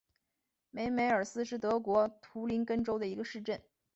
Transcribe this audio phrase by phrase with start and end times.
[0.71, 3.61] 梅梅尔斯是德国图林根州的一个市镇。